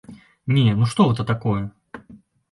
[0.55, 1.59] Не, ну што гэта такое?